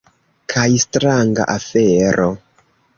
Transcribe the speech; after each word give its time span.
Kaj 0.53 0.63
stranga 0.85 1.47
afero. 1.59 2.29